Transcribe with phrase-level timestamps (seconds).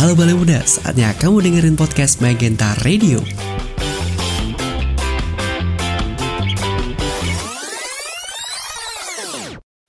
[0.00, 3.20] Halo Bale Muda, saatnya kamu dengerin podcast Magenta Radio.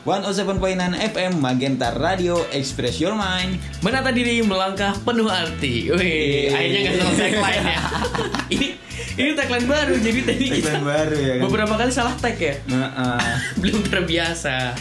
[0.04, 3.56] One oh seven point nine FM Magenta Radio Express Your Mind.
[3.80, 5.88] Menata diri melangkah penuh arti.
[5.96, 7.80] Wih, akhirnya nggak salah tagline ya.
[8.60, 8.68] ini
[9.16, 9.94] ini tagline baru.
[9.96, 11.44] Jadi tadi kita Tagline baru ya kan?
[11.48, 12.60] beberapa kali salah tag ya.
[12.68, 13.34] Nah, uh,
[13.64, 14.76] Belum terbiasa.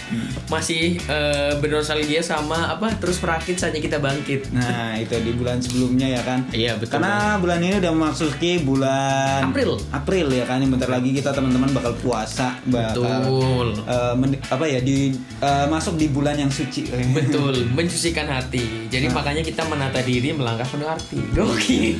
[0.50, 2.90] Masih eh, bernostalgia sama apa?
[2.96, 4.50] Terus merakit saja kita bangkit.
[4.50, 6.42] nah itu di bulan sebelumnya ya kan?
[6.50, 9.78] Iya, betul Karena bulan ini udah memasuki bulan April.
[9.90, 10.58] April ya kan?
[10.60, 13.68] Bentar lagi kita teman-teman bakal puasa, bakal Betul.
[14.16, 16.90] men- apa ya di eh, masuk di bulan yang suci.
[17.16, 18.90] Betul, mencucikan hati.
[18.90, 19.14] Jadi Nah.
[19.16, 21.18] makanya kita menata diri melangkah penuh arti.
[21.36, 21.94] Gokil.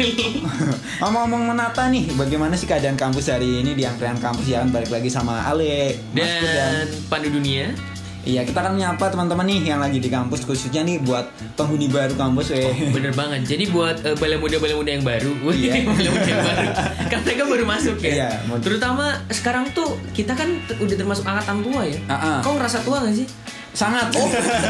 [0.98, 4.68] Ngomong-ngomong menata nih, bagaimana sih keadaan kampus hari ini di angkringan kampus ya kan?
[4.70, 7.70] Balik lagi sama Ale, Mas Pur, Dan pandu dunia.
[8.20, 11.24] Iya, kita akan menyapa teman-teman nih yang lagi di kampus khususnya nih buat
[11.56, 12.92] penghuni baru kampus weh.
[12.92, 13.48] Bener banget.
[13.48, 15.72] Jadi buat uh, bala muda bala muda yang baru, Iya.
[15.88, 16.66] bala muda yang baru,
[17.08, 18.12] kan mereka baru masuk ya.
[18.12, 18.28] Iya,
[18.60, 21.98] Terutama sekarang tuh kita kan udah termasuk angkatan tua ya.
[22.06, 22.38] Ah, ah.
[22.44, 23.24] Kau ngerasa tua gak sih?
[23.70, 24.12] Sangat.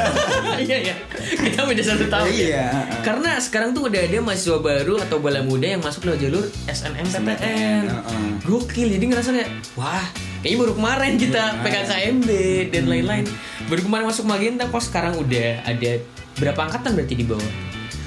[0.71, 0.95] iya iya.
[1.19, 2.31] Kita beda satu tahun.
[2.31, 2.65] Iya, ya.
[2.71, 3.01] ah, ah.
[3.03, 7.83] Karena sekarang tuh udah ada mahasiswa baru atau bala muda yang masuk lewat jalur SNMPTN.
[7.91, 8.31] Ah, ah.
[8.47, 8.95] Gokil.
[8.95, 10.30] Jadi ngerasa kayak wah.
[10.41, 11.85] Kayaknya baru kemarin kita Baru kemarin.
[11.85, 12.29] PKKMB
[12.67, 12.91] dan Hmm.
[12.91, 13.25] lain-lain.
[13.67, 15.91] Baru kemarin masuk Magenta kok sekarang udah ada
[16.35, 17.51] berapa angkatan berarti di bawah?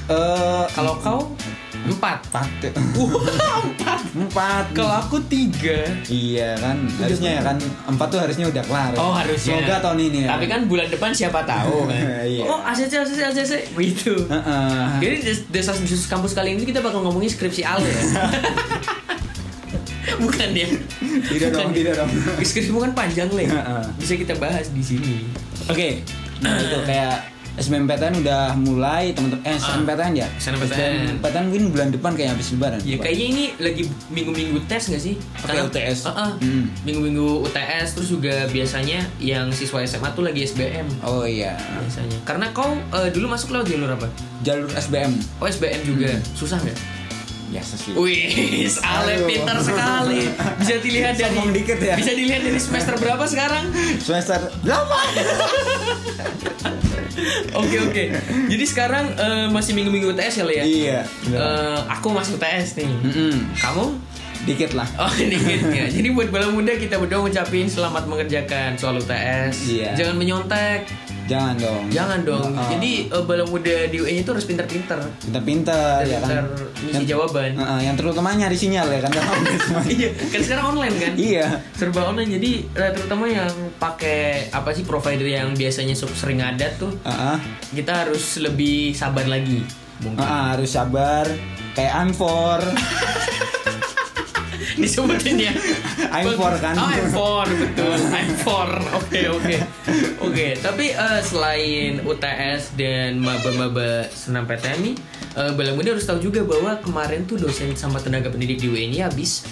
[0.03, 1.31] Eh, Kalau kau
[1.85, 2.19] empat.
[2.25, 2.47] empat.
[2.73, 3.99] Empat.
[4.13, 4.65] Empat.
[4.71, 5.83] Kalau aku tiga.
[6.05, 8.91] Iya kan, harusnya ya kan empat tuh harusnya udah kelar.
[8.95, 9.59] Oh harusnya.
[9.59, 10.29] Semoga tahun ini ya.
[10.33, 12.01] Tapi kan bulan depan siapa tahu kan.
[12.25, 12.43] Iya.
[12.45, 14.15] Oh ACC ACC ACC gitu.
[14.25, 14.87] Heeh.
[14.97, 18.03] Jadi des- desas desus kampus kali ini kita bakal ngomongin skripsi Ale ya.
[20.23, 20.67] Bukan ya.
[21.23, 21.75] Tidak dong, Bukan.
[21.75, 22.09] tidak dong.
[22.47, 23.45] Skripsi bukan panjang le.
[23.45, 23.83] Heeh.
[23.97, 25.25] Bisa kita bahas di sini.
[25.67, 26.03] Oke.
[26.39, 30.27] Nah, itu kayak SBMPTN udah mulai teman-teman eh SNMPTN ya?
[30.41, 31.21] SNMPTN.
[31.21, 32.81] SBMPTN mungkin bulan depan kayak habis lebaran.
[32.81, 35.21] Ya kayaknya ini lagi minggu-minggu tes gak sih?
[35.37, 36.09] Pakai UTS.
[36.09, 36.31] Heeh.
[36.41, 36.65] Hmm.
[36.81, 41.53] Minggu-minggu UTS terus juga biasanya yang siswa SMA tuh lagi SBM Oh iya.
[41.77, 42.17] biasanya.
[42.25, 44.09] Karena kau eh, dulu masuk lewat jalur apa?
[44.41, 45.13] Jalur SBM.
[45.37, 46.09] Oh SBM juga.
[46.33, 47.02] Susah nggak?
[47.53, 47.93] Biasa sih.
[47.93, 50.25] Wih, Ale pintar sekali.
[50.57, 51.93] Bisa dilihat dari Sombong dikit ya.
[51.93, 53.69] Bisa dilihat dari semester berapa sekarang?
[54.01, 54.73] Semester 8.
[57.53, 58.03] Oke oke.
[58.49, 60.65] Jadi sekarang eh, masih minggu-minggu UTS ya Le ya?
[60.65, 60.99] Iya.
[61.29, 62.89] Eh, aku masuk UTS nih.
[62.89, 63.53] Mm-mm.
[63.53, 63.85] Kamu?
[64.43, 64.87] Dikit lah.
[64.99, 65.87] Oh dikit ya.
[65.87, 69.71] Jadi buat bala muda kita berdua ngucapin selamat mengerjakan soal UTS.
[69.71, 69.95] Iya.
[69.95, 70.83] Jangan menyontek.
[71.23, 71.83] Jangan dong.
[71.87, 72.51] Jangan dong.
[72.51, 72.67] Oh.
[72.67, 74.99] Jadi eh, bala muda di UN itu harus pintar-pintar.
[75.23, 76.43] pinter-pinter ya kan.
[76.83, 77.55] Ngisi jawaban.
[77.55, 79.11] Heeh, yang terutama nyari sinyal ya kan.
[79.93, 81.13] Iya, kan sekarang online kan?
[81.15, 81.47] iya.
[81.75, 86.91] serba online jadi eh, terutama yang pakai apa sih provider yang biasanya sering ada tuh
[87.03, 87.37] Heeh.
[87.77, 89.63] kita harus lebih sabar lagi
[90.01, 91.25] mungkin Heeh, harus sabar
[91.77, 92.59] kayak Anfor.
[94.75, 95.53] disebutin ya
[96.09, 96.73] I'm4 kan?
[96.75, 97.19] oh M4
[97.49, 98.49] betul M4
[98.99, 99.55] oke oke
[100.21, 104.95] oke tapi eh, selain UTS dan maba-maba senam PTN nih
[105.35, 109.03] eh, Bala Muda harus tahu juga bahwa kemarin tuh dosen sama tenaga pendidik di UNI
[109.03, 109.43] habis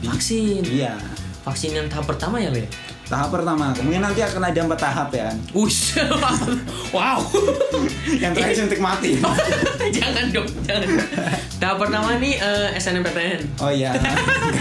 [0.00, 0.98] vaksin Iya.
[1.42, 2.66] vaksin yang tahap pertama ya Le?
[3.02, 5.36] Tahap pertama, kemudian nanti akan ada empat tahap ya kan.
[5.52, 6.00] Ush,
[6.96, 7.20] wow.
[8.24, 9.20] Yang terakhir suntik mati.
[9.92, 10.88] jangan dong, jangan.
[11.62, 13.62] Tahap pertama nih eh, SNMPTN.
[13.62, 13.94] Oh iya.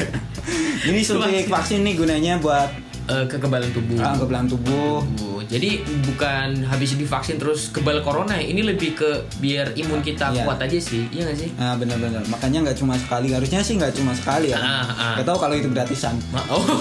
[0.88, 2.70] Ini suntik vaksin nih gunanya buat
[3.02, 3.98] Eh, kekebalan tubuh.
[3.98, 5.02] ah, kekebalan tubuh.
[5.04, 5.41] Tubuh.
[5.48, 8.46] Jadi bukan habis divaksin terus kebal corona ya.
[8.46, 9.10] Ini lebih ke
[9.40, 10.44] biar imun kita Iya.
[10.44, 11.08] kuat aja sih.
[11.10, 11.50] Iya gak sih?
[11.56, 12.22] Nah benar-benar.
[12.28, 13.32] Makanya nggak cuma sekali.
[13.32, 14.58] Harusnya sih nggak cuma sekali ya.
[14.58, 15.16] Ah, ah.
[15.18, 16.16] Gak tahu kalau itu gratisan.
[16.48, 16.62] Oh.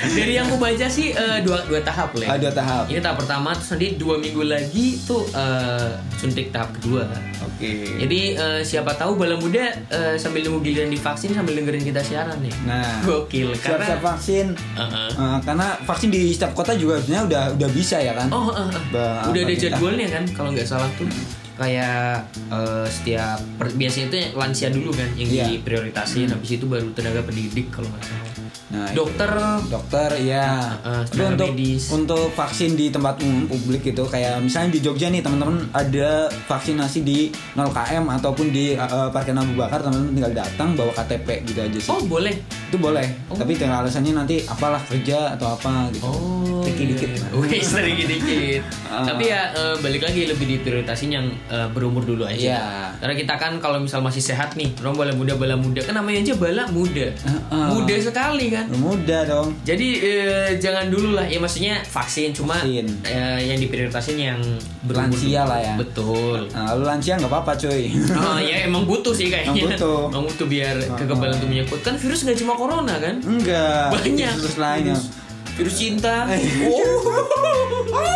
[0.00, 2.24] Dari yang aku baca sih eh, dua dua tahap Le.
[2.24, 2.88] Ah, dua tahap.
[2.88, 7.04] Ini tahap pertama terus nanti dua minggu lagi tuh eh, suntik tahap kedua.
[7.44, 8.00] Oke.
[8.00, 12.40] Jadi eh, siapa tahu bala muda eh, sambil nunggu giliran divaksin sambil dengerin kita siaran
[12.40, 12.54] nih.
[12.64, 13.04] Nah.
[13.04, 14.46] Gokil karena Siap-siap vaksin.
[14.56, 15.10] Heeh.
[15.12, 18.26] Eh, karena vaksin di setiap kota juga sebenarnya udah udah bisa ya kan.
[18.28, 18.82] Oh, eh, eh.
[18.90, 21.06] Ba- udah ada jadwalnya kan kalau nggak salah tuh
[21.54, 25.44] kayak eh, setiap per- biasanya itu lansia dulu kan yang Iya.
[25.54, 28.18] diprioritasin habis itu baru tenaga pendidik kalau nggak salah.
[28.70, 28.96] Nah, itu.
[28.96, 29.30] Dokter
[29.66, 30.46] dokter ya
[30.80, 31.90] Uh, Tapi untuk medis.
[31.90, 37.02] untuk vaksin di tempat umum publik itu kayak misalnya di Jogja nih teman-teman ada vaksinasi
[37.02, 41.60] di 0 km ataupun di uh, parkiran Abu Bakar teman-teman tinggal datang bawa KTP gitu
[41.60, 42.38] aja sih Oh boleh.
[42.70, 43.34] Itu boleh Oh.
[43.34, 47.08] tapi dengan alasannya nanti apalah kerja atau apa gitu Oh, Tricky dikit.
[47.10, 47.26] iya.
[47.32, 48.62] Wih, sedikit dikit.
[48.90, 49.06] Ah.
[49.06, 52.34] Tapi ya eh, balik lagi lebih diprioritasin yang eh, berumur dulu aja.
[52.36, 52.62] Iya.
[52.98, 56.18] Karena kita kan kalau misal masih sehat nih, orang bala muda bala muda kan namanya
[56.20, 57.06] aja bala muda.
[57.48, 58.66] Muda sekali kan.
[58.72, 62.86] mudah dong Jadi eh, jangan dulu lah ya maksudnya vaksin cuma Vaksin.
[63.40, 64.38] yang diprioritasin yang
[64.82, 65.50] berumur Lansia dulu.
[65.50, 65.74] lah ya.
[65.76, 66.38] Betul.
[66.50, 69.54] nah, lu lansia nggak apa-apa cuy Oh ya emang butuh sih kayaknya.
[69.54, 69.98] Emang butuh.
[70.10, 71.80] Emang butuh biar kekebalan tubuhnya kuat.
[71.80, 73.16] Kan virus nggak cuma corona kan?
[73.18, 74.34] enggak Banyak.
[74.36, 75.08] terus lainnya Virus,
[75.56, 76.16] virus cinta.
[76.30, 76.40] Eh.
[76.68, 76.92] Oh.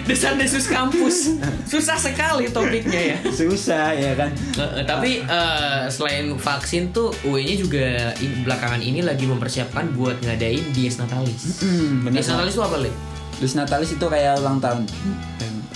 [0.00, 1.36] Desas-desus kampus.
[1.64, 3.16] Susah sekali topiknya ya.
[3.28, 7.86] susah ya kan eh, tapi eh, selain vaksin tuh UE-nya juga
[8.16, 11.60] in- belakangan ini lagi mempersiapkan buat ngadain dies natalis.
[12.00, 12.90] Bener Dies natalis itu apa, Le?
[13.38, 14.82] Luis Natalis itu kayak ulang tahun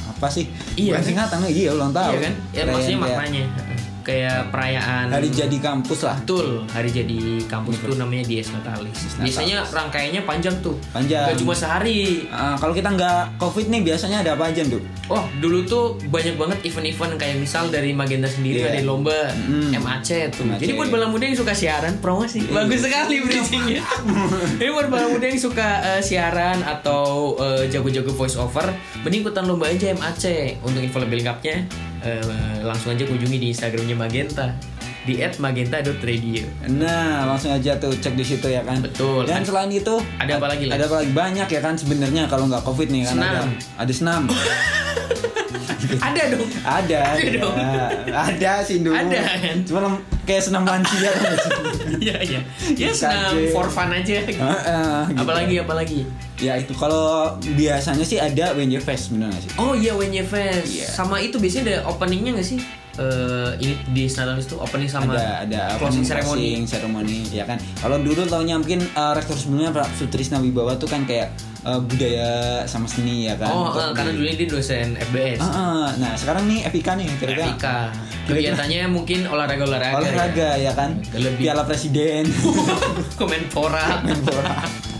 [0.02, 1.06] apa sih Iya, Bukan kan?
[1.06, 2.34] singkatan iya ulang tahun Iya kan?
[2.50, 3.44] Ya maksudnya kayak maknanya
[4.02, 9.16] kayak perayaan hari jadi kampus lah Betul, hari jadi kampus tuh namanya Dies Natalis.
[9.16, 10.74] Biasanya rangkaiannya panjang tuh.
[10.90, 11.30] Panjang.
[11.30, 12.26] Gak cuma sehari.
[12.28, 16.34] Ah, kalau kita nggak covid nih biasanya ada apa aja tuh Oh, dulu tuh banyak
[16.34, 18.70] banget event-event kayak misal dari Magenta sendiri Iya.
[18.70, 19.76] ada lomba Mm.
[19.76, 20.42] MAC tuh.
[20.42, 20.58] MAC.
[20.58, 22.40] Jadi buat bala muda yang suka siaran, promosi.
[22.44, 23.82] Bagus sekali bridgingnya.
[24.58, 28.72] Jadi buat bala muda yang suka eh, siaran atau eh, jago-jago voice over,
[29.02, 30.24] mending ikutan lomba aja MAC.
[30.60, 31.66] Untuk info lebih lengkapnya,
[32.02, 32.22] eh,
[32.62, 34.46] langsung aja kunjungi di Instagramnya Magenta
[35.02, 36.46] di @magenta.radio.
[36.78, 38.78] Nah, langsung aja tuh cek di situ ya kan.
[38.78, 39.26] Betul.
[39.26, 40.78] Dan selain itu Ada apa lagi, Les?
[40.78, 43.26] Ada apa lagi banyak ya kan sebenarnya kalau nggak covid nih kan Senam.
[43.26, 43.42] ada
[43.82, 44.22] ada senam.
[45.92, 46.46] Ada dong.
[46.62, 47.54] ada, Ada dong.
[48.06, 48.94] ada sih dulu.
[48.94, 49.56] Ada, kan?
[49.66, 51.32] Cuma kayak senam lansia kan.
[52.02, 52.40] Iya iya.
[52.78, 54.22] Ya senam for fun aja.
[54.22, 54.38] gitu.
[54.38, 55.18] Heeh, gitu.
[55.20, 56.00] Apalagi apalagi.
[56.42, 59.50] Ya itu kalau biasanya sih ada WNJ Fest bener nggak sih?
[59.56, 60.66] Oh iya Wenye Fest.
[60.68, 60.90] Iya.
[60.90, 62.58] Sama itu biasanya ada openingnya nggak sih?
[62.92, 66.44] Eh ini di Natalis tuh opening sama ada ada closing opening, ceremony.
[66.44, 70.84] closing ceremony ya kan kalau dulu taunya mungkin eh, rektor sebelumnya Pak Sutrisna Wibawa tuh
[70.86, 72.30] kan kayak eh, budaya
[72.66, 75.40] sama seni ya kan Oh, eh, karena dulu dia dosen FBS.
[75.40, 75.88] Ah, ah.
[75.96, 77.76] nah sekarang nih FIK nih kira-kira Erika.
[78.22, 79.96] Kegiatannya mungkin olahraga-olahraga.
[79.96, 82.28] olahraga ya kan Lebih- Piala Presiden
[83.18, 84.04] Kemenpora.
[84.04, 84.91] Menpora.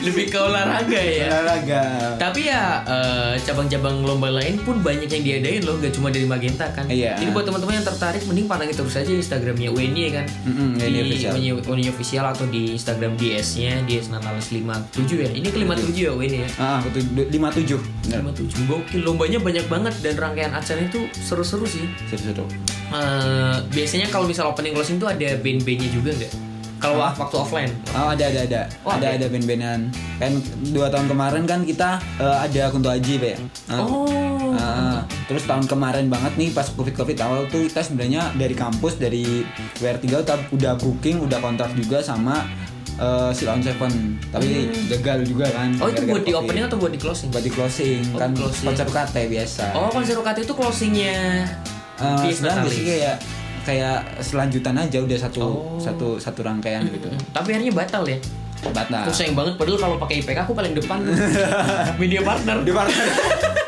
[0.00, 1.28] Lebih ke olahraga ya.
[1.28, 1.82] olahraga
[2.16, 6.68] Tapi ya eh, cabang-cabang lomba lain pun banyak yang diadain loh, gak cuma dari Magenta
[6.72, 6.88] kan.
[6.88, 7.20] Iya.
[7.20, 10.26] Jadi buat teman-teman yang tertarik, mending pantengin terus aja Instagramnya Weni ya kan.
[10.76, 11.32] Weni di Official.
[11.36, 15.30] Weni, Weni Official atau di Instagram DS-nya, DS Natalis 57 ya.
[15.30, 16.48] Ini ke 57 ya Weni ya.
[16.60, 21.84] ah betul lima tujuh 57 gokil lombanya banyak banget dan rangkaian acara itu seru-seru sih.
[22.08, 22.44] seru-seru
[22.90, 26.49] Eh, biasanya kalau misal opening closing tuh ada band-bandnya juga nggak?
[26.80, 27.12] Kalau Ah.
[27.12, 27.72] waktu offline.
[27.90, 29.16] Oh ada ada ada Oh, ada ada.
[29.16, 29.80] ada band-bandan
[30.16, 30.32] kan
[30.66, 33.38] dua tahun kemarin kan kita eh, ada Kunto Aji Pak ya
[33.68, 33.78] Ah.
[33.78, 34.52] Oh.
[34.52, 38.96] Ah, terus tahun kemarin banget nih pas covid covid awal tuh kita sebenarnya dari kampus
[38.96, 39.44] dari
[39.76, 42.44] WR3 udah, udah booking udah kontrak juga sama
[42.96, 45.80] uh, Silon Seven tapi gagal juga kan Hmm.
[45.80, 47.28] Oh itu buat di opening atau buat di closing?
[47.30, 48.66] buat di closing Oh, kan closing.
[48.66, 51.46] konser UKT biasa Oh konser UKT itu closingnya
[51.96, 53.16] Eh, di sebenarnya sih kayak
[53.62, 55.76] kayak selanjutan aja udah satu Oh.
[55.76, 58.18] satu satu rangkaian gitu Tapi akhirnya batal ya.
[58.66, 61.00] batal Aku sayang banget padahal kalau pakai IPK aku paling depan.
[62.02, 62.60] Media partner.
[62.60, 63.06] di partner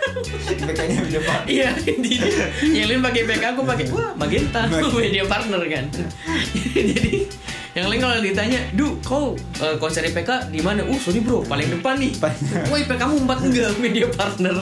[0.69, 2.29] kayaknya di depan Iya, intinya
[2.63, 4.61] yang lain pakai IPK aku pakai wah Magenta,
[4.95, 5.85] media partner kan.
[6.73, 7.25] Jadi
[7.73, 11.73] yang lain kalau ditanya, "Du, kau eh, konser IPK di mana?" "Uh, sorry bro, paling
[11.73, 12.13] depan nih."
[12.69, 14.55] "Wah, IPK kamu 4 enggak, media partner."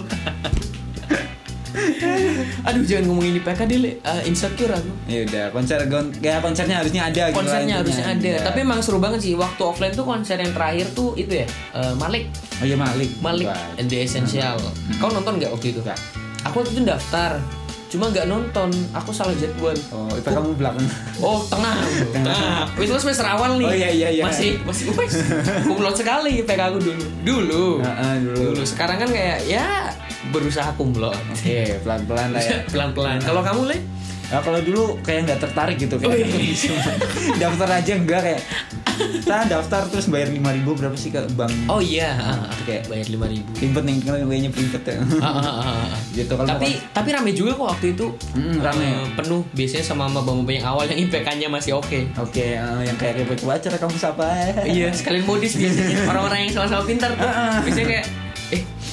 [2.63, 3.79] Aduh, jangan ngomongin IPK deh.
[3.97, 4.91] Eh, insecure aku.
[5.07, 7.77] ya udah konser gon ya konsernya harusnya ada gitu Konsernya intinya.
[7.81, 8.41] harusnya ada, Iya.
[8.43, 9.35] tapi emang seru banget sih.
[9.35, 12.31] Waktu offline tuh konser yang terakhir tuh itu ya, eh, Malik.
[12.57, 13.47] oh iya Malik Malik
[13.77, 14.59] and the Essential.
[14.97, 15.81] Kau nonton nggak waktu itu?
[15.81, 15.99] Nggak.
[16.43, 17.37] Aku waktu itu daftar,
[17.87, 18.69] cuma nggak nonton.
[18.93, 19.77] Aku salah jadwal.
[19.91, 20.87] oh itu kamu belakang
[21.19, 21.77] Oh tengah,
[22.09, 22.65] tengah.
[22.75, 23.67] Itu semester awal nih.
[23.67, 24.23] Oh, iya, iya, iya.
[24.23, 25.21] Masih masih wes.
[25.65, 27.05] Kumlot sekali IPK aku dulu.
[27.21, 27.65] Dulu.
[27.81, 28.37] Heeh, dulu.
[28.51, 28.63] Dulu.
[28.63, 29.90] Sekarang kan kayak ya
[30.29, 31.17] berusaha kumlot.
[31.31, 32.61] Oke, pelan-pelan lah ya.
[32.73, 33.19] Pelan-pelan.
[33.19, 33.79] Kalau kamu le?
[34.31, 36.71] Nah, kalau dulu kayak nggak tertarik gitu Oh, kayak iya.
[37.43, 38.41] daftar aja enggak kayak
[39.19, 42.15] kita daftar terus bayar 5000 berapa sih ke bank Oh iya.
[42.47, 42.79] Oke.
[42.87, 43.51] Bayar lima ribu.
[43.59, 44.97] Ribet nih kan kayaknya ribet ya.
[46.15, 48.87] gitu kalau tapi tapi rame juga kok waktu itu Mm, rame.
[48.87, 53.19] Eh, penuh biasanya sama mama-mama yang awal yang IPK-nya masih oke Oke, eh, yang kayak
[53.19, 54.27] ribet acara kamu siapa?
[54.63, 57.27] iya sekalian modis biasanya orang-orang yang sama-sama pintar tuh
[57.67, 58.07] biasanya kayak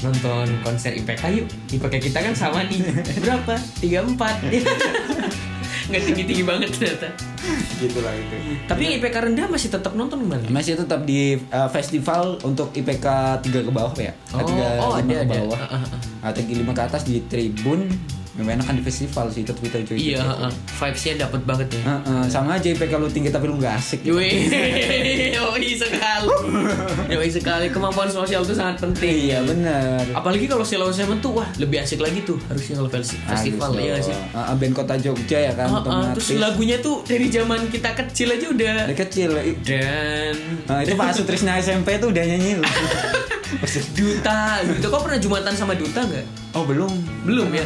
[0.06, 1.48] nonton konser IPK yuk.
[1.74, 2.82] IPK kita kan sama nih.
[3.24, 3.56] Berapa?
[3.82, 4.42] Tiga empat.
[5.90, 7.37] Nggak tinggi tinggi banget ternyata
[7.82, 8.36] gitu lah itu
[8.66, 10.44] Tapi yang IPK rendah masih tetap nonton gimana?
[10.48, 13.06] masih tetap di uh, festival untuk IPK
[13.40, 15.36] 3 ke bawah ya Oh, oh, ada, ke ada.
[15.38, 16.00] bawah Ah, ah, ah.
[16.26, 17.88] atau 5 ke atas di tribun
[18.34, 20.52] memang enakan di festival sih tetap kita cuy Iya, heeh.
[20.72, 21.82] vibes-nya dapet banget ya.
[21.90, 24.14] Heeh, sama aja IPK lu tinggi tapi lu gak asik gitu.
[24.14, 24.46] Wih,
[25.34, 26.30] yoi sekali.
[27.10, 29.10] Yoi sekali kemampuan sosial itu sangat penting.
[29.26, 33.18] Iya bener Apalagi kalau Silo Seven tuh wah lebih asik lagi tuh harusnya kalau festi-
[33.20, 34.16] festival ya nggak sih.
[34.32, 36.14] Ah, ah, band kota Jogja ya kan Ah, ah, otomatis.
[36.22, 39.30] terus lagunya tuh dari zaman kita kecil aja udah Dari kecil
[39.62, 40.36] dan
[40.68, 42.68] Nah, itu Pak Sutrisna SMP tuh udah nyanyi loh.
[43.98, 44.86] Duta gitu.
[44.92, 46.26] Kau pernah jumatan sama Duta nggak?
[46.58, 46.92] oh belum
[47.24, 47.64] Belum ya?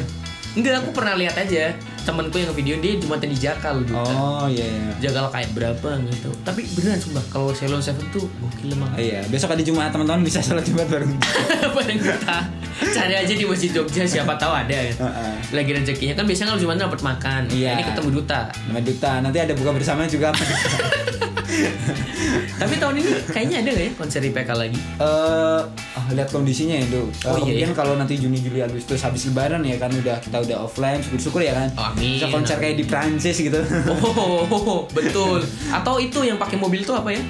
[0.52, 1.72] Enggak, aku pernah lihat aja
[2.02, 4.02] temanku yang video dia jumatan di Jakal Duta.
[4.02, 6.30] oh iya iya Jakal kayak berapa gitu.
[6.42, 8.90] Tapi beneran sumpah kalau Ceylon Seven tuh gokil emang.
[8.92, 11.14] Ah, iya besok ada Jumat teman-teman bisa sholat Jumat bareng
[11.78, 12.38] Bareng Duta.
[12.82, 14.96] Cari aja di Masjid Jogja siapa tahu ada kan.
[15.06, 15.34] Heeh.
[15.54, 17.42] Lagi rezekinya kan biasanya kalau Jumatan dapat makan.
[17.54, 17.78] Iya.
[17.78, 18.42] Ini ketemu Duta.
[18.50, 20.34] Nama Duta nanti ada buka bersama juga
[22.62, 24.78] Tapi tahun ini kayaknya ada nggak ya konser IPK lagi?
[24.78, 27.08] eh ah, lihat kondisinya ya Dok.
[27.08, 27.68] Eh, Oh, iya, iya.
[27.72, 31.54] kalau nanti Juni Juli Agustus habis lebaran ya kan udah kita udah offline syukur-syukur ya
[31.54, 32.16] kan Oh, amin.
[32.16, 35.42] bisa konser kayak di Prancis gitu Oh, betul.
[35.70, 37.22] Atau itu yang pakai mobil tuh apa ya?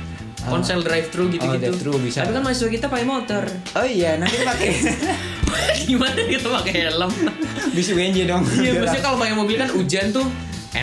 [0.42, 1.70] Konser drive thru Oh, gitu-gitu.
[1.70, 2.22] drive-thru bisa.
[2.22, 3.44] Tapi kan mahasiswa kita pakai motor.
[3.72, 4.70] oh iya nanti pakai
[5.88, 7.12] Gimana kita pakai helm?
[7.72, 10.26] bis UNJ dong Iya, maksudnya kalau pakai mobil kan hujan tuh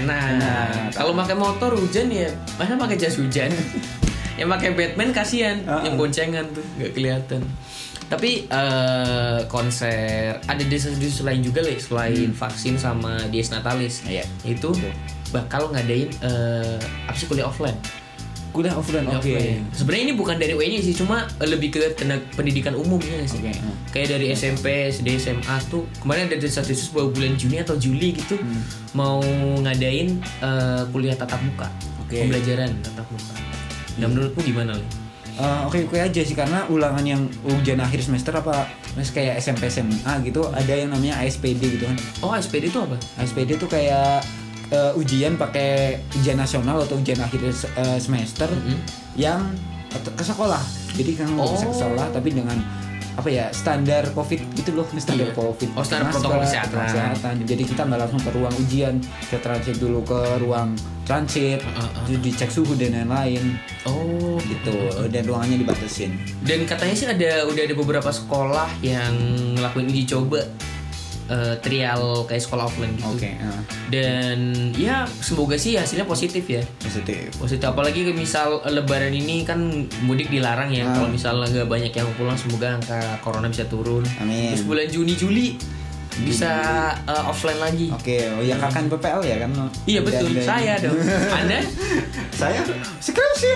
[0.05, 0.29] enak.
[0.39, 0.71] Enak.
[0.95, 2.29] Kalau pakai motor hujan ya,
[2.59, 3.51] mana pakai jas hujan.
[4.39, 5.99] yang pakai Batman kasihan, Ah, yang ah.
[5.99, 7.43] boncengan tuh nggak kelihatan.
[8.09, 14.07] Tapi eh, konser ada desa-desa lain juga lah selain vaksin sama Dies Natalis.
[14.09, 14.25] Iya.
[14.47, 14.73] Itu
[15.29, 17.77] bakal ngadain eh, apa sih kuliah offline.
[18.59, 19.63] Kuliah offline Kuliah oke offline.
[19.71, 23.39] Sebenarnya ini bukan dari UI-nya sih, cuma lebih ke tenaga pendidikan umum ya nggak sih.
[23.39, 23.71] Hmm.
[23.89, 28.35] Kayak dari SMP, SD, SMA tuh kemarin ada desas-desus bahwa bulan Juni atau Juli gitu
[28.35, 28.61] Hmm.
[28.93, 29.23] mau
[29.63, 31.71] ngadain eh, kuliah tatap muka,
[32.03, 32.19] Oke.
[32.19, 33.35] pembelajaran tatap muka.
[33.99, 34.89] Nah menurutmu gimana nih?
[35.39, 38.67] Eh, oke oke aja sih karena ulangan yang ujian akhir semester apa
[38.99, 42.99] mas kayak SMP SMA gitu ada yang namanya ASPD gitu kan Oh SPD itu apa?
[43.15, 44.27] ASPD tuh kayak
[44.69, 48.77] eh, ujian pakai ujian nasional atau ujian akhir eh, semester Mhm.
[49.15, 49.41] yang
[49.89, 50.61] ke ke sekolah
[50.93, 51.79] jadi kan nggak bisa ke Oh.
[51.79, 52.61] sekolah tapi dengan
[53.15, 55.35] apa ya standar covid gitu loh standar Iya.
[55.35, 56.79] covid Oh, standar Masker, protokol kesehatan.
[56.87, 57.35] kesehatan.
[57.43, 61.89] jadi kita nggak langsung ke ruang ujian kita transit dulu ke ruang transit Uh, uh,
[61.89, 61.91] uh.
[62.05, 64.77] terus dicek suhu dan lain-lain Oh gitu
[65.09, 69.11] dan ruangannya dibatasin Dan katanya sih ada udah ada beberapa sekolah yang
[69.57, 70.39] ngelakuin uji coba
[71.29, 73.09] eh, trial kayak sekolah offline gitu.
[73.15, 74.39] oke eh, Dan
[74.77, 76.61] ya semoga sih hasilnya positif ya.
[76.81, 79.61] positif Positif apalagi ke misal lebaran ini kan
[80.05, 80.89] mudik dilarang ya.
[80.89, 81.01] Ah.
[81.01, 84.05] Kalau misalnya nggak banyak yang pulang semoga angka corona bisa turun.
[84.21, 84.53] Amin.
[84.53, 85.49] Terus bulan Juni Juli
[86.21, 86.51] bisa
[87.03, 87.87] eh, offline lagi.
[87.89, 89.51] oke oh ya kakak PPL ya kan
[89.85, 90.99] Iya betul, udah- saya dong.
[91.29, 91.59] Anda
[92.41, 92.61] saya
[92.99, 93.49] skripsi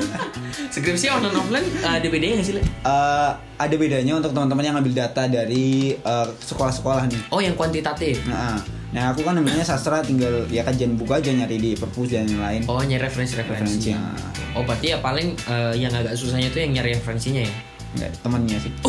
[0.74, 2.54] skripsi online offline eh, ada bedanya nggak sih?
[2.54, 2.62] Le?
[2.62, 5.94] Eh, ada bedanya untuk teman-teman yang ngambil data dari
[6.40, 7.20] sekolah-sekolah nih.
[7.28, 8.24] Oh yang kuantitatif.
[8.24, 8.56] Nah,
[8.90, 12.40] nah aku kan namanya sastra tinggal ya kajian buku aja nyari di perpus dan yang
[12.40, 12.60] lain.
[12.66, 13.90] Oh nyari referensi-referensi.
[13.90, 13.90] Referensi.
[13.92, 14.16] Nah,
[14.50, 17.54] Oh berarti ya paling eh, yang agak susahnya tuh yang nyari referensinya ya.
[17.90, 18.72] enggak temannya sih.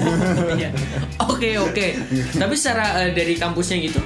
[0.58, 0.70] Iya.
[1.22, 1.86] Oke oke.
[2.32, 4.00] Tapi secara eh, dari kampusnya gitu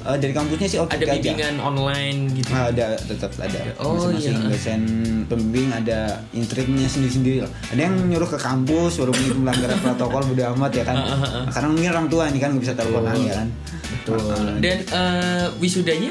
[0.00, 1.12] Eh, dari kampusnya sih oke ada aja.
[1.12, 2.48] bimbingan online gitu.
[2.50, 3.60] Ah, ada tetap ada.
[3.76, 4.48] Oh, Masing-masing iya.
[4.48, 4.80] dosen
[5.28, 6.00] pembimbing ada
[6.32, 7.50] intriknya sendiri-sendiri lah.
[7.68, 10.96] Ada yang nyuruh ke kampus walaupun itu melanggar protokol bodo amat ya kan.
[10.96, 11.44] Ah, ah.
[11.46, 13.20] Karena mungkin orang tua nih kan nggak bisa teleponan Oh.
[13.20, 13.48] ya kan.
[13.92, 14.18] Betul.
[14.24, 16.10] Ah, Dan eh, wisudanya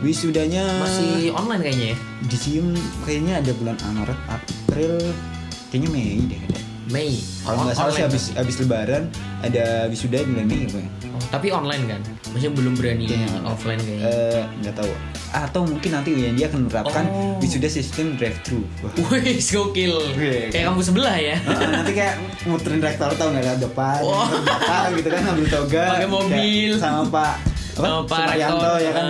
[0.00, 1.96] wisudanya masih online kayaknya ya.
[2.20, 2.66] di SIM
[3.02, 4.92] kayaknya ada bulan Maret, April,
[5.68, 6.40] kayaknya Mei deh.
[6.42, 6.60] ada.
[6.90, 7.16] Mei.
[7.40, 9.06] Kalau nggak salah sih habis habis Lebaran
[9.40, 10.88] ada wisuda bulan Mei apa ya?
[11.08, 12.00] Oh, tapi online kan.
[12.28, 13.38] Maksudnya belum berani Kayaknya.
[13.44, 14.04] offline kayaknya.
[14.04, 14.92] Eh, nggak tahu.
[15.30, 17.38] Atau mungkin nanti ya dia akan menerapkan Oh.
[17.38, 18.66] wisuda sistem drive thru.
[19.08, 19.94] Wih, gokil.
[20.12, 21.36] Wih, Kayak kampus sebelah ya.
[21.70, 23.98] nanti kayak muterin rektor tau nggak lewat depan,
[24.40, 26.70] belakang gitu kan ngambil toga, Pakai mobil.
[26.72, 27.34] kayak sama Pak
[27.70, 27.86] apa?
[27.86, 28.76] Sama Pak Rektor.
[28.78, 29.06] ya kan.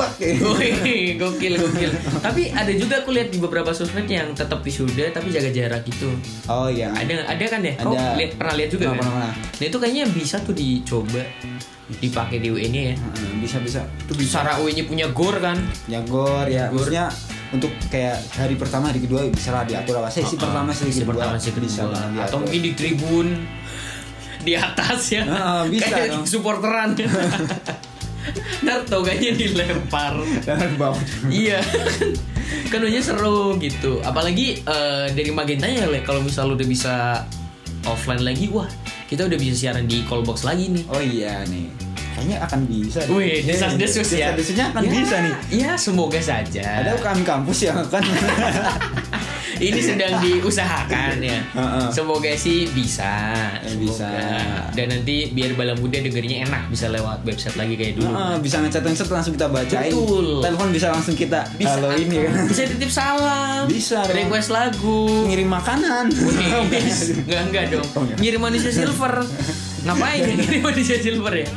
[0.00, 0.10] Pak.
[0.56, 1.90] Wih, gokil gokil.
[2.18, 6.08] tapi ada juga aku lihat di beberapa sosmed yang tetap wisuda tapi jaga jarak gitu.
[6.46, 6.88] Oh iya.
[6.90, 7.74] Ada ada kan ya?
[7.76, 8.16] Kau Ada.
[8.16, 9.04] lihat pernah lihat juga Pernah, kan?
[9.04, 9.56] pernah, pernah.
[9.60, 11.22] Nah itu kayaknya bisa tuh dicoba
[11.92, 12.94] dipakai di UN ya.
[12.94, 13.80] Heeh, bisa bisa.
[14.00, 15.58] Itu secara UN-nya punya gor kan?
[15.86, 16.70] Nyagor ya.
[16.70, 16.86] Gor.
[16.86, 17.06] Maksudnya
[17.50, 21.34] untuk kayak hari pertama hari kedua bisa lah diatur apa sesi pertama sesi kedua pertama
[21.34, 21.66] sesi kedua.
[21.66, 22.04] bisa lah.
[22.22, 23.28] Atau mungkin di tribun
[24.40, 25.22] di atas ya.
[25.26, 26.24] Ah, bisa Kayak dong.
[26.24, 26.94] supporteran.
[28.66, 30.20] Naruto kayaknya dilempar.
[31.32, 31.60] iya.
[32.70, 34.00] Kan kayaknya seru gitu.
[34.04, 36.02] Apalagi eh, dari magentanya le.
[36.04, 37.24] Kalau misal udah bisa
[37.88, 38.68] offline lagi wah
[39.08, 40.84] kita udah bisa siaran di callbox lagi nih.
[40.92, 43.00] Oh iya nih kayaknya akan bisa.
[43.08, 44.32] Wih, desas-desus ya.
[44.32, 45.34] Desas-desusnya akan Ya, bisa nih.
[45.50, 46.62] Ya, semoga saja.
[46.82, 48.02] Ada UKM kampus yang akan
[49.60, 51.36] Ini sedang diusahakan ya.
[51.92, 53.44] Semoga sih bisa.
[53.60, 54.08] Eh, bisa.
[54.08, 54.72] Semoga.
[54.72, 58.08] Dan nanti biar Bala Muda dengernya enak bisa lewat website lagi kayak dulu.
[58.08, 59.92] Heeh, bisa ngechat ngechat langsung kita bacain.
[59.92, 60.40] Betul.
[60.40, 62.48] Telepon bisa langsung kita Bisa halo ini kan.
[62.48, 63.68] bisa titip salam.
[63.68, 64.16] Bisa dong.
[64.16, 65.28] Request lagu.
[65.28, 66.08] Ngirim makanan.
[66.72, 67.88] Wis, Enggak enggak dong.
[68.00, 68.04] Oh.
[68.16, 69.20] Ngirim manusia silver.
[69.80, 71.48] Ngapain ya ngirim manusia silver ya?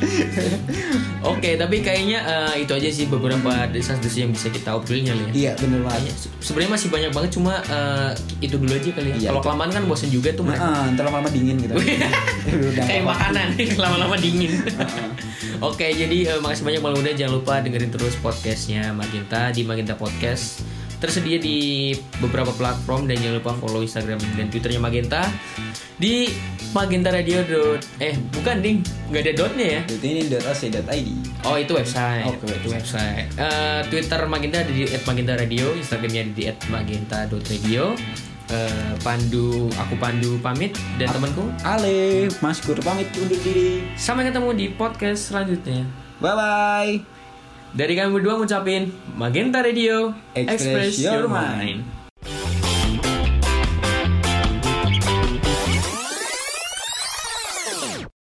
[1.22, 5.14] Oke, tapi kayaknya eh, itu aja sih beberapa desas-desus yang bisa kita obrolin ya.
[5.14, 5.28] Ya.
[5.32, 6.12] Iya bener banget.
[6.14, 9.16] Se- Sebenarnya masih banyak banget cuma eh, itu dulu aja kali ya.
[9.18, 10.44] Iya, Kalau kelamaan kan bosan juga tuh.
[10.46, 11.74] Heeh, ntar lama-lama dingin gitu.
[12.72, 13.48] Udah Kayak makanan
[13.84, 14.52] lama-lama dingin.
[15.60, 19.96] Oke, jadi eh, makasih banyak Malam Muda jangan lupa dengerin terus podcastnya Magenta di Magenta
[19.96, 20.60] Podcast
[21.04, 25.28] tersedia di beberapa platform dan jangan lupa follow Instagram dan Twitternya Magenta
[26.00, 26.32] di
[26.72, 27.44] Magenta Radio.
[27.44, 28.80] dot- Eh, bukan ding,
[29.12, 29.82] nggak ada dotnya ya.
[29.86, 31.08] Jadi ini .ac.id.
[31.44, 32.24] Oh itu website.
[32.26, 33.28] Oh, Itu website.
[33.36, 37.84] Eh, Twitter Magenta ada di @magenta_radio, Instagramnya ada di @magenta.radio.
[38.48, 41.52] Eh, Pandu, aku Pandu pamit dan temanku.
[41.64, 43.84] Ale, Mas Gur pamit undur diri.
[43.94, 45.84] Sampai ketemu di podcast selanjutnya.
[46.18, 47.13] Bye bye.
[47.74, 52.03] Dari kami berdua ngucapin Magenta Radio, Express your mind.